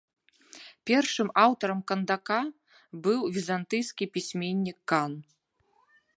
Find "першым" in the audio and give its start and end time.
0.91-1.27